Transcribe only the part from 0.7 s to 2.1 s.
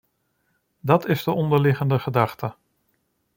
Dat is de onderliggende